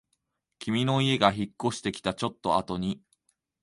[0.57, 2.99] 君の家が引っ越してきたちょっとあとに